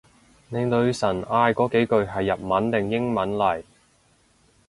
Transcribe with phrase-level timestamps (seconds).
[0.49, 3.61] 你女神嗌嗰幾句係日文定英文嚟？